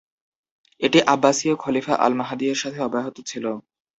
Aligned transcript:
এটি 0.81 0.99
আব্বাসীয় 1.05 1.55
খলিফা 1.55 1.93
আল-মাহদী 1.97 2.45
এর 2.47 2.57
সাথে 2.57 2.79
অব্যাহত 2.81 3.17
ছিল। 3.27 3.45